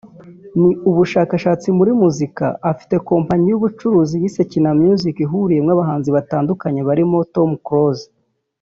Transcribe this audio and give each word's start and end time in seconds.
ni 0.59 0.71
ubushabitsi 0.89 1.67
muri 1.77 1.91
muzika 2.01 2.45
afite 2.71 2.95
kompanyi 3.09 3.45
y’ubucuruzi 3.49 4.15
yise 4.21 4.41
Kina 4.51 4.71
Music 4.81 5.15
ihuriyemo 5.25 5.71
abahanzi 5.75 6.09
batandukanye 6.17 6.81
barimo 6.89 7.17
Tom 7.35 7.51
Close 7.67 8.05